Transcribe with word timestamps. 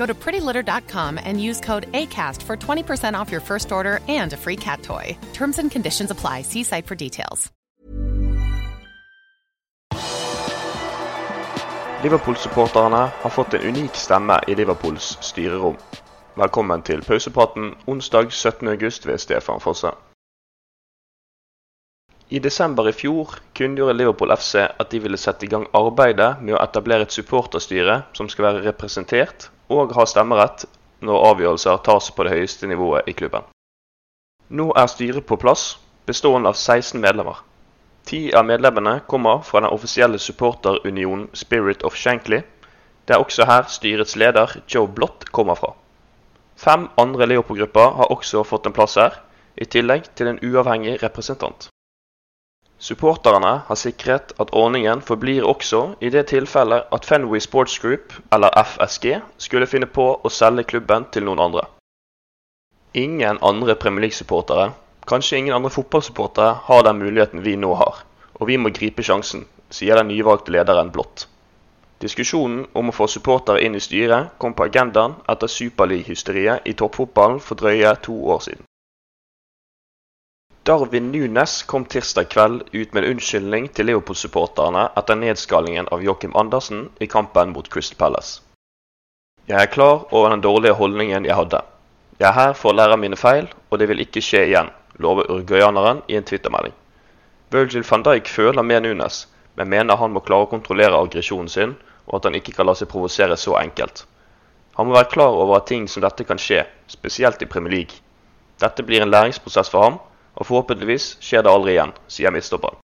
Go 0.00 0.06
to 0.06 0.14
prettylitter.com 0.14 1.20
and 1.24 1.48
use 1.48 1.60
code 1.60 1.86
ACAST 1.92 2.42
for 2.42 2.56
20% 2.56 3.20
off 3.20 3.30
your 3.30 3.42
first 3.42 3.72
order 3.72 4.00
and 4.08 4.32
a 4.32 4.36
free 4.36 4.56
cat 4.56 4.82
toy. 4.82 5.16
Terms 5.34 5.58
and 5.58 5.70
conditions 5.70 6.10
apply. 6.10 6.42
See 6.42 6.64
site 6.64 6.86
for 6.86 6.94
details. 6.94 7.50
Liverpool-supporterne 12.02 13.10
har 13.22 13.30
fått 13.30 13.54
en 13.54 13.60
unik 13.62 13.94
stemme 13.94 14.40
i 14.46 14.54
Liverpools 14.54 15.18
styrerom. 15.20 15.76
Velkommen 16.34 16.82
til 16.82 17.02
pausepraten 17.02 17.74
onsdag 17.86 18.32
17.8 18.32 19.06
ved 19.06 19.18
Stefan 19.18 19.60
Fosse. 19.60 19.92
I 22.30 22.38
desember 22.38 22.88
i 22.88 22.92
fjor 22.94 23.32
kunngjorde 23.58 23.96
Liverpool 23.96 24.30
FC 24.36 24.60
at 24.62 24.90
de 24.92 25.00
ville 25.02 25.18
sette 25.18 25.46
i 25.46 25.48
gang 25.50 25.64
arbeidet 25.74 26.36
med 26.38 26.54
å 26.54 26.60
etablere 26.62 27.02
et 27.02 27.14
supporterstyre 27.14 27.96
som 28.14 28.28
skal 28.30 28.46
være 28.46 28.60
representert 28.68 29.48
og 29.66 29.96
ha 29.96 30.04
stemmerett 30.06 30.62
når 31.02 31.24
avgjørelser 31.30 31.80
tas 31.88 32.10
på 32.14 32.26
det 32.26 32.36
høyeste 32.36 32.68
nivået 32.70 33.08
i 33.10 33.14
klubben. 33.18 33.48
Nå 34.48 34.68
er 34.78 34.86
styret 34.92 35.26
på 35.26 35.40
plass, 35.42 35.64
bestående 36.06 36.52
av 36.52 36.58
16 36.60 37.02
medlemmer. 37.02 37.40
Ti 38.06 38.20
av 38.38 38.46
medlemmene 38.46 39.00
kommer 39.10 39.42
fra 39.46 39.64
den 39.64 39.74
offisielle 39.74 40.22
supporterunionen 40.22 41.26
Spirit 41.34 41.82
of 41.82 41.98
Shankly. 41.98 42.44
Det 43.06 43.16
er 43.16 43.26
også 43.26 43.48
her 43.50 43.66
styrets 43.66 44.14
leder 44.14 44.54
Joe 44.70 44.86
Blott 44.86 45.26
kommer 45.34 45.58
fra. 45.58 45.74
Fem 46.54 46.86
andre 46.94 47.26
Liverpool-grupper 47.26 47.98
har 47.98 48.14
også 48.14 48.46
fått 48.46 48.70
en 48.70 48.78
plass 48.78 48.94
her, 49.02 49.18
i 49.58 49.66
tillegg 49.66 50.12
til 50.14 50.30
en 50.30 50.42
uavhengig 50.46 51.00
representant. 51.02 51.72
Supporterne 52.80 53.50
har 53.66 53.76
sikret 53.76 54.30
at 54.40 54.54
ordningen 54.56 55.02
forblir 55.04 55.44
også 55.44 55.80
i 56.00 56.08
det 56.08 56.22
tilfellet 56.30 56.86
at 56.96 57.04
Fenway 57.04 57.42
Sports 57.44 57.74
Group, 57.78 58.14
eller 58.32 58.54
FSG, 58.56 59.18
skulle 59.36 59.68
finne 59.68 59.84
på 59.86 60.06
å 60.16 60.32
selge 60.32 60.64
klubben 60.70 61.04
til 61.12 61.26
noen 61.28 61.42
andre. 61.44 61.66
Ingen 62.96 63.36
andre 63.44 63.76
Premier 63.76 64.06
League-supportere, 64.06 64.70
kanskje 65.06 65.42
ingen 65.42 65.58
andre 65.58 65.70
fotballsupportere, 65.74 66.54
har 66.70 66.86
den 66.88 67.02
muligheten 67.04 67.44
vi 67.44 67.58
nå 67.60 67.74
har, 67.82 68.00
og 68.40 68.48
vi 68.48 68.56
må 68.56 68.72
gripe 68.72 69.04
sjansen, 69.04 69.44
sier 69.68 70.00
den 70.00 70.08
nyvalgte 70.08 70.56
lederen 70.56 70.88
Blått. 70.94 71.26
Diskusjonen 72.00 72.64
om 72.72 72.88
å 72.88 72.96
få 72.96 73.10
supportere 73.12 73.60
inn 73.60 73.76
i 73.76 73.84
styret 73.84 74.32
kom 74.40 74.56
på 74.56 74.70
agendaen 74.70 75.20
etter 75.28 75.52
superleague-hysteriet 75.52 76.64
i 76.64 76.72
toppfotballen 76.72 77.44
for 77.44 77.60
drøye 77.60 77.92
to 78.08 78.16
år 78.32 78.40
siden. 78.48 78.64
Darwin 80.62 81.10
Nunes 81.12 81.62
kom 81.62 81.84
tirsdag 81.84 82.24
kveld 82.28 82.62
ut 82.72 82.92
med 82.92 83.04
en 83.04 83.10
unnskyldning 83.14 83.68
til 83.72 83.86
Leopold-supporterne 83.88 84.82
etter 85.00 85.16
nedskalingen 85.16 85.86
av 85.88 86.02
Joachim 86.04 86.34
Andersen 86.36 86.82
i 87.00 87.08
kampen 87.08 87.54
mot 87.54 87.70
Crystal 87.72 87.96
Palace. 87.96 88.42
Jeg 89.48 89.56
er 89.56 89.70
klar 89.72 90.04
over 90.10 90.28
den 90.28 90.42
dårlige 90.44 90.76
holdningen 90.76 91.24
jeg 91.24 91.38
hadde. 91.38 91.62
Jeg 92.20 92.28
er 92.28 92.36
her 92.36 92.52
for 92.52 92.74
å 92.74 92.76
lære 92.76 92.98
mine 93.00 93.16
feil, 93.16 93.48
og 93.70 93.80
det 93.80 93.88
vil 93.88 94.02
ikke 94.04 94.20
skje 94.20 94.42
igjen, 94.50 94.68
lover 95.00 95.30
uruguayaneren 95.32 96.02
i 96.12 96.18
en 96.20 96.28
twittermelding. 96.28 96.76
Virgil 97.56 97.88
van 97.88 98.04
Dijk 98.10 98.28
føler 98.28 98.62
med 98.62 98.84
Nunes, 98.84 99.22
men 99.56 99.72
mener 99.72 99.96
han 99.96 100.12
må 100.12 100.20
klare 100.20 100.44
å 100.44 100.52
kontrollere 100.52 101.00
aggresjonen 101.00 101.48
sin, 101.48 101.74
og 102.04 102.20
at 102.20 102.28
han 102.28 102.36
ikke 102.36 102.52
kan 102.58 102.68
la 102.68 102.76
seg 102.76 102.92
provosere 102.92 103.40
så 103.40 103.56
enkelt. 103.62 104.04
Han 104.76 104.92
må 104.92 104.98
være 104.98 105.08
klar 105.16 105.40
over 105.40 105.56
at 105.56 105.72
ting 105.72 105.88
som 105.88 106.04
dette 106.04 106.28
kan 106.28 106.38
skje, 106.38 106.66
spesielt 106.86 107.40
i 107.40 107.48
Premier 107.48 107.78
League. 107.78 108.04
Dette 108.60 108.84
blir 108.84 109.00
en 109.00 109.16
læringsprosess 109.16 109.72
for 109.72 109.88
ham, 109.88 110.00
og 110.34 110.46
forhåpentligvis 110.46 111.16
skjer 111.20 111.44
det 111.44 111.52
aldri 111.52 111.74
igjen, 111.76 111.92
sier 112.08 112.34
midtstopperen. 112.34 112.78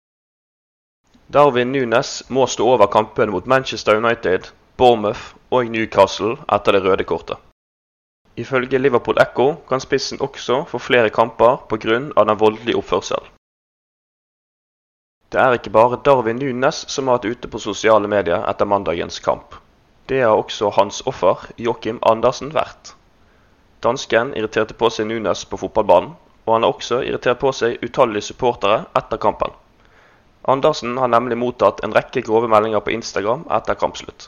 Darwin 1.28 1.72
Nunes 1.72 2.23
må 2.29 2.45
stå 2.47 2.67
over 2.75 2.88
kampene 2.94 3.33
mot 3.33 3.47
Manchester 3.50 3.97
United, 3.97 4.51
Bournemouth 4.78 5.33
og 5.50 5.69
Newcastle 5.73 6.35
etter 6.51 6.75
det 6.75 6.84
røde 6.85 7.03
kortet. 7.03 7.38
Ifølge 8.38 8.78
Liverpool 8.78 9.17
Echo 9.22 9.53
kan 9.69 9.79
spissen 9.79 10.22
også 10.22 10.66
få 10.67 10.78
flere 10.78 11.09
kamper 11.09 11.57
pga. 11.69 12.00
den 12.23 12.39
voldelige 12.39 12.78
oppførselen. 12.78 13.31
Det 15.31 15.41
er 15.41 15.53
ikke 15.53 15.69
bare 15.69 16.01
Darwin 16.05 16.35
Nunes 16.35 16.85
som 16.88 17.07
har 17.07 17.17
vært 17.17 17.31
ute 17.31 17.47
på 17.47 17.59
sosiale 17.59 18.07
medier 18.07 18.45
etter 18.50 18.66
mandagens 18.66 19.19
kamp. 19.19 19.55
Det 20.09 20.22
har 20.22 20.35
også 20.35 20.69
hans 20.69 21.01
offer, 21.07 21.47
Joachim 21.57 22.00
Andersen, 22.05 22.53
vært. 22.53 22.94
Dansken 23.84 24.35
irriterte 24.38 24.73
på 24.73 24.89
seg 24.89 25.07
Nunes 25.07 25.45
på 25.45 25.57
fotballbanen, 25.57 26.13
og 26.45 26.53
han 26.53 26.66
har 26.66 26.73
også 26.73 27.01
irritert 27.03 27.41
på 27.41 27.51
seg 27.56 27.81
utallige 27.83 28.29
supportere 28.29 28.85
etter 28.97 29.22
kampen. 29.22 29.53
Andersen 30.45 30.97
har 31.01 31.09
nemlig 31.09 31.38
mottatt 31.41 31.81
en 31.83 31.94
rekke 31.95 32.22
grove 32.25 32.50
meldinger 32.51 32.83
på 32.85 32.94
Instagram 32.94 33.47
etter 33.57 33.78
kampslutt. 33.81 34.28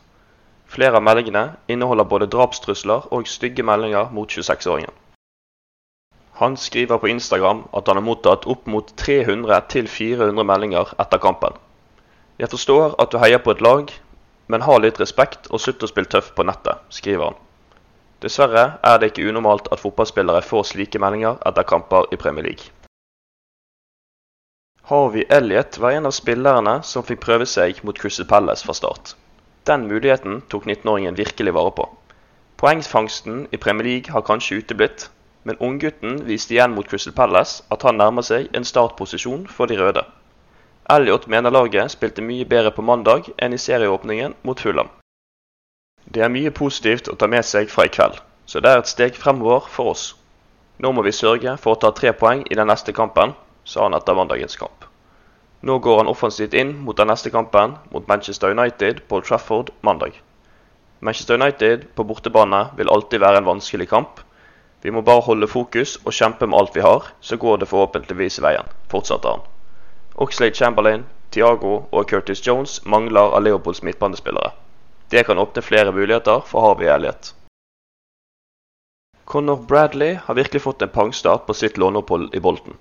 Flere 0.67 0.97
av 0.97 1.06
meldingene 1.06 1.44
inneholder 1.72 2.09
både 2.09 2.27
drapstrusler 2.33 3.06
og 3.13 3.29
stygge 3.29 3.63
meldinger 3.63 4.09
mot 4.11 4.31
26-åringen. 4.33 4.91
Han 6.41 6.57
skriver 6.57 7.00
på 7.01 7.07
Instagram 7.13 7.63
at 7.73 7.88
han 7.88 7.97
har 7.97 8.06
mottatt 8.06 8.45
opp 8.50 8.67
mot 8.69 8.91
300-400 9.01 10.44
meldinger 10.45 10.91
etter 11.01 11.22
kampen. 11.22 11.56
Jeg 12.38 12.51
forstår 12.51 12.97
at 13.01 13.13
du 13.13 13.17
heier 13.22 13.41
på 13.41 13.56
et 13.56 13.63
lag, 13.66 13.94
men 14.47 14.66
ha 14.66 14.77
litt 14.77 15.00
respekt 15.01 15.50
og 15.50 15.61
slutt 15.61 15.81
å 15.81 15.89
spille 15.89 16.09
tøff 16.12 16.33
på 16.38 16.45
nettet, 16.45 16.83
skriver 16.94 17.31
han. 17.31 17.39
Dessverre 18.24 18.80
er 18.81 18.98
det 18.98 19.12
ikke 19.12 19.28
unormalt 19.30 19.68
at 19.72 19.81
fotballspillere 19.84 20.42
får 20.42 20.64
slike 20.72 21.02
meldinger 21.02 21.38
etter 21.46 21.66
kamper 21.69 22.08
i 22.12 22.18
Premier 22.18 22.48
League. 22.50 22.72
Harvey 24.90 25.25
Elliot 25.30 25.78
var 25.84 25.92
en 25.92 26.10
av 26.10 26.16
spillerne 26.16 26.80
som 26.88 27.04
fikk 27.06 27.19
prøve 27.25 27.46
seg 27.46 27.84
mot 27.84 27.98
Crystal 28.00 28.25
Palace 28.25 28.66
fra 28.66 28.74
start. 28.78 29.14
Den 29.69 29.86
muligheten 29.90 30.42
tok 30.50 30.66
19-åringen 30.66 31.18
virkelig 31.18 31.54
vare 31.54 31.74
på. 31.75 31.86
Poengfangsten 32.58 33.46
i 33.52 33.60
Premier 33.62 33.86
League 33.90 34.14
har 34.16 34.25
kanskje 34.25 34.62
uteblitt, 34.64 35.10
men 35.44 35.60
unggutten 35.60 36.22
viste 36.25 36.56
igjen 36.56 36.74
mot 36.74 36.88
Crystal 36.90 37.14
Palace 37.14 37.68
at 37.69 37.84
han 37.86 38.00
nærmer 38.02 38.25
seg 38.25 38.48
en 38.58 38.66
startposisjon 38.66 39.44
for 39.52 39.69
de 39.69 39.78
røde. 39.78 40.06
Elliot 40.90 41.28
mener 41.28 41.54
laget 41.54 41.92
spilte 41.94 42.24
mye 42.24 42.48
bedre 42.48 42.72
på 42.72 42.81
mandag 42.81 43.28
enn 43.38 43.54
i 43.54 43.62
serieåpningen 43.62 44.40
mot 44.48 44.64
Fulham. 44.64 44.90
Det 46.18 46.24
er 46.25 46.31
mye 46.34 46.50
positivt 46.50 47.12
å 47.12 47.16
ta 47.22 47.28
med 47.30 47.46
seg 47.46 47.68
fra 47.69 47.84
i 47.86 47.90
kveld, 47.94 48.16
så 48.50 48.58
det 48.58 48.69
er 48.72 48.80
et 48.81 48.90
steg 48.90 49.18
fremover 49.22 49.68
for 49.69 49.92
oss. 49.92 50.06
Nå 50.81 50.90
må 50.90 51.04
vi 51.06 51.12
sørge 51.14 51.54
for 51.62 51.75
å 51.75 51.80
ta 51.84 51.92
tre 51.94 52.10
poeng 52.18 52.42
i 52.50 52.58
den 52.58 52.72
neste 52.72 52.96
kampen, 53.00 53.36
sa 53.69 53.84
han 53.84 53.94
etter 53.94 54.18
mandagens 54.18 54.58
kamp. 54.58 54.88
Nå 55.62 55.78
går 55.86 56.02
han 56.02 56.10
offensivt 56.10 56.58
inn 56.58 56.74
mot 56.88 56.98
den 56.98 57.12
neste 57.14 57.30
kampen, 57.30 57.78
mot 57.94 58.10
Manchester 58.10 58.58
United 58.58 59.06
på 59.06 59.22
Trafford 59.30 59.69
mandag. 59.86 60.18
Manchester 61.06 61.38
United 61.38 61.86
på 61.94 62.10
bortebane 62.10 62.66
vil 62.81 62.90
alltid 62.90 63.22
være 63.22 63.46
en 63.46 63.52
vanskelig 63.54 63.92
kamp. 63.94 64.18
Vi 64.81 64.90
må 64.90 65.06
bare 65.06 65.30
holde 65.30 65.54
fokus 65.54 66.00
og 66.04 66.18
kjempe 66.18 66.50
med 66.50 66.58
alt 66.58 66.74
vi 66.74 66.88
har, 66.90 67.12
så 67.22 67.38
går 67.38 67.62
det 67.62 67.69
forhåpentligvis 67.69 68.42
veien, 68.42 68.66
fortsatte 68.90 69.38
han. 69.38 69.46
Oxlade 70.18 70.58
Chamberlain, 70.58 71.06
Thiago 71.30 71.84
og 71.92 72.10
Curtis 72.10 72.42
Jones 72.42 72.80
mangler 72.90 73.38
av 73.38 73.46
Leopolds 73.46 73.86
midtbanespillere. 73.86 74.58
Det 75.09 75.24
kan 75.24 75.38
åpne 75.39 75.62
flere 75.62 75.92
muligheter 75.92 76.42
for 76.45 76.62
Harvey 76.62 76.88
Elliot. 76.88 77.33
Conor 79.25 79.56
Bradley 79.68 80.18
har 80.24 80.36
virkelig 80.36 80.62
fått 80.62 80.81
en 80.81 80.89
pangstart 80.89 81.45
på 81.45 81.54
sitt 81.54 81.77
låneopphold 81.77 82.36
i 82.36 82.39
Bolten. 82.39 82.74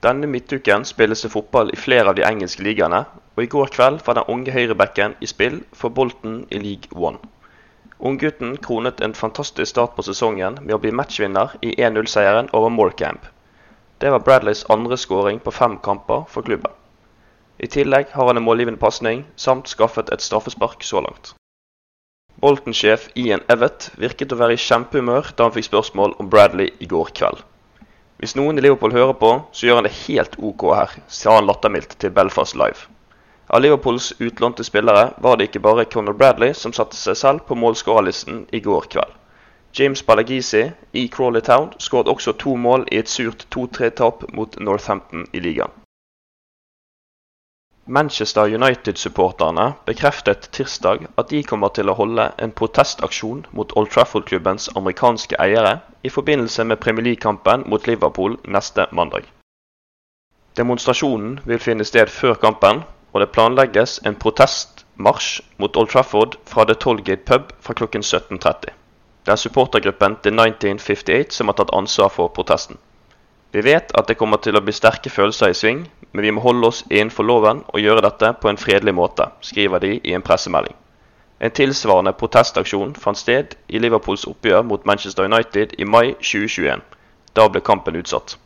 Denne 0.00 0.26
midtuken 0.26 0.84
spilles 0.84 1.22
det 1.22 1.28
fotball 1.32 1.72
i 1.72 1.76
flere 1.76 2.08
av 2.08 2.14
de 2.16 2.24
engelske 2.24 2.64
ligaene, 2.64 3.00
og 3.36 3.42
i 3.44 3.48
går 3.54 3.72
kveld 3.72 4.04
var 4.04 4.16
den 4.16 4.28
unge 4.28 4.52
høyrebacken 4.52 5.16
i 5.20 5.28
spill 5.32 5.58
for 5.72 5.88
Bolten 5.88 6.46
i 6.50 6.60
League 6.60 6.92
One. 7.08 7.18
Unggutten 7.98 8.56
kronet 8.56 9.00
en 9.00 9.16
fantastisk 9.16 9.70
start 9.70 9.96
på 9.96 10.04
sesongen 10.04 10.60
med 10.60 10.76
å 10.76 10.80
bli 10.84 10.92
matchvinner 10.92 11.56
i 11.60 11.74
1-0-seieren 11.76 12.52
over 12.52 12.68
Morecamp. 12.68 13.24
Det 14.00 14.12
var 14.12 14.24
Bradleys 14.24 14.66
andre 14.68 14.96
skåring 14.96 15.40
på 15.40 15.52
fem 15.52 15.76
kamper 15.84 16.24
for 16.28 16.44
klubben. 16.44 16.72
I 17.58 17.68
tillegg 17.68 18.12
har 18.12 18.26
han 18.26 18.40
en 18.40 18.48
målgivende 18.48 18.80
pasning, 18.80 19.26
samt 19.36 19.68
skaffet 19.68 20.12
et 20.12 20.24
straffespark 20.24 20.84
så 20.84 21.04
langt. 21.04 21.34
Bolton-sjef 22.40 23.08
Ian 23.14 23.42
Evett 23.52 23.90
virket 24.00 24.32
å 24.32 24.38
være 24.40 24.54
i 24.56 24.60
kjempehumør 24.60 25.32
da 25.36 25.48
han 25.48 25.54
fikk 25.56 25.66
spørsmål 25.66 26.14
om 26.22 26.30
Bradley 26.32 26.70
i 26.78 26.88
går 26.88 27.10
kveld. 27.18 27.42
Hvis 28.20 28.36
noen 28.36 28.60
i 28.60 28.62
Liverpool 28.64 28.92
hører 28.92 29.16
på, 29.16 29.32
så 29.52 29.66
gjør 29.66 29.80
han 29.80 29.88
det 29.88 29.96
helt 30.06 30.38
OK 30.38 30.64
her, 30.76 30.94
sa 31.08 31.38
han 31.38 31.48
lattermildt 31.48 31.98
til 32.00 32.12
Belfast 32.16 32.56
Live. 32.56 32.86
Av 33.50 33.62
Liverpools 33.64 34.12
utlånte 34.22 34.64
spillere 34.64 35.08
var 35.18 35.36
det 35.36 35.48
ikke 35.48 35.64
bare 35.64 35.88
Conor 35.90 36.14
Bradley 36.14 36.54
som 36.54 36.72
satte 36.76 36.96
seg 36.96 37.16
selv 37.18 37.46
på 37.48 37.56
målskårerlisten 37.58 38.44
i 38.54 38.60
går 38.62 38.86
kveld. 38.92 39.16
James 39.74 40.02
Balagisi 40.06 40.64
i 40.92 41.08
Crawley 41.08 41.42
Town 41.46 41.72
skåret 41.78 42.08
også 42.10 42.36
to 42.38 42.56
mål 42.56 42.86
i 42.90 42.98
et 43.02 43.10
surt 43.10 43.46
2-3-tap 43.54 44.24
mot 44.34 44.56
Northampton 44.58 45.26
i 45.32 45.42
ligaen. 45.42 45.74
Manchester 47.90 48.44
United-supporterne 48.46 49.72
bekreftet 49.84 50.50
tirsdag 50.52 51.08
at 51.18 51.30
de 51.30 51.40
kommer 51.42 51.72
til 51.74 51.90
å 51.90 51.96
holde 51.98 52.28
en 52.38 52.52
protestaksjon 52.54 53.40
mot 53.50 53.72
Old 53.74 53.90
Trafford-klubbens 53.90 54.68
amerikanske 54.78 55.34
eiere 55.42 55.72
i 56.06 56.12
forbindelse 56.14 56.68
med 56.70 56.78
Premier 56.84 57.08
League-kampen 57.08 57.64
mot 57.66 57.88
Liverpool 57.90 58.36
neste 58.46 58.86
mandag. 58.94 59.26
Demonstrasjonen 60.60 61.40
vil 61.50 61.58
finne 61.58 61.88
sted 61.88 62.12
før 62.14 62.38
kampen, 62.38 62.84
og 63.10 63.24
det 63.24 63.32
planlegges 63.34 63.96
en 64.06 64.18
protestmarsj 64.22 65.40
mot 65.58 65.76
Old 65.76 65.90
Trafford 65.90 66.38
fra 66.46 66.68
The 66.70 66.78
Tollgate 66.78 67.26
pub 67.26 67.50
fra 67.58 67.74
klokken 67.74 68.06
17.30. 68.06 68.70
Det 69.26 69.34
er 69.34 69.42
supportergruppen 69.42 70.20
The 70.22 70.30
1958 70.30 71.34
som 71.40 71.50
har 71.50 71.58
tatt 71.58 71.74
ansvar 71.74 72.14
for 72.14 72.30
protesten. 72.38 72.78
Vi 73.52 73.60
vet 73.60 73.90
at 73.98 74.06
det 74.06 74.14
kommer 74.14 74.38
til 74.38 74.54
å 74.54 74.62
bli 74.62 74.72
sterke 74.72 75.10
følelser 75.10 75.50
i 75.50 75.56
sving, 75.58 75.80
men 76.12 76.22
vi 76.22 76.30
må 76.30 76.42
holde 76.44 76.68
oss 76.70 76.84
innenfor 76.88 77.26
loven 77.26 77.64
og 77.72 77.82
gjøre 77.82 78.04
dette 78.06 78.30
på 78.42 78.50
en 78.50 78.60
fredelig 78.60 78.94
måte, 78.94 79.26
skriver 79.42 79.82
de 79.82 79.96
i 79.98 80.14
en 80.14 80.22
pressemelding. 80.22 80.76
En 81.40 81.50
tilsvarende 81.56 82.12
protestaksjon 82.12 82.92
fant 82.94 83.18
sted 83.18 83.56
i 83.68 83.80
Liverpools 83.80 84.26
oppgjør 84.28 84.62
mot 84.68 84.86
Manchester 84.86 85.26
United 85.26 85.74
i 85.78 85.88
mai 85.88 86.12
2021. 86.20 86.84
Da 87.34 87.48
ble 87.48 87.64
kampen 87.64 87.98
utsatt. 87.98 88.36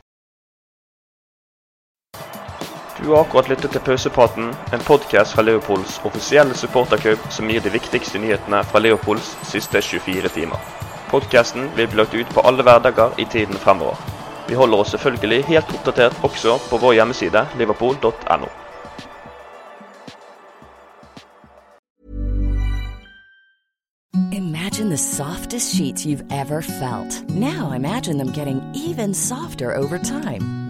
Du 3.00 3.10
har 3.10 3.24
akkurat 3.24 3.48
lyttet 3.50 3.74
til 3.74 3.82
Pausepraten, 3.84 4.54
en 4.72 4.86
podkast 4.88 5.34
fra 5.34 5.42
Liverpools 5.44 5.98
offisielle 6.08 6.56
supporterklubb 6.56 7.28
som 7.34 7.50
gir 7.50 7.60
de 7.60 7.74
viktigste 7.74 8.22
nyhetene 8.22 8.62
fra 8.70 8.80
Liverpools 8.80 9.34
siste 9.50 9.82
24 9.82 10.32
timer. 10.38 10.64
Podkasten 11.10 11.68
vil 11.76 11.90
bli 11.90 12.00
lagt 12.00 12.14
ut 12.14 12.30
på 12.32 12.46
alle 12.48 12.64
hverdager 12.64 13.18
i 13.18 13.26
tiden 13.28 13.60
fremover. 13.60 14.23
Vi 14.48 14.54
holder 14.54 14.78
oss 14.78 14.90
selvfølgelig 14.90 15.44
helt 15.44 15.72
oppdatert 15.74 16.20
også 16.22 16.58
på 16.70 16.76
vår 16.76 16.92
hjemmeside 17.00 17.46
liverpool.no. 17.58 18.50
Imagine 24.32 24.90
the 24.90 24.98
softest 24.98 25.74
sheets 25.74 26.04
you've 26.04 26.24
ever 26.30 26.60
felt. 26.60 27.30
Now 27.30 27.72
imagine 27.72 28.18
them 28.18 28.32
getting 28.32 28.60
even 28.74 29.14
softer 29.14 29.72
over 29.72 29.98
time. 29.98 30.63